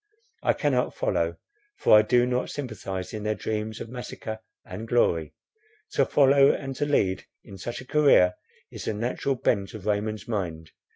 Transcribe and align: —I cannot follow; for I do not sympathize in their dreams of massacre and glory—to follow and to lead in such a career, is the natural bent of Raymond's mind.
—I 0.41 0.53
cannot 0.53 0.95
follow; 0.95 1.37
for 1.77 1.95
I 1.95 2.01
do 2.01 2.25
not 2.25 2.49
sympathize 2.49 3.13
in 3.13 3.21
their 3.21 3.35
dreams 3.35 3.79
of 3.79 3.87
massacre 3.87 4.39
and 4.65 4.87
glory—to 4.87 6.05
follow 6.07 6.49
and 6.51 6.75
to 6.77 6.87
lead 6.87 7.25
in 7.43 7.59
such 7.59 7.81
a 7.81 7.85
career, 7.85 8.33
is 8.71 8.85
the 8.85 8.95
natural 8.95 9.35
bent 9.35 9.75
of 9.75 9.85
Raymond's 9.85 10.27
mind. 10.27 10.71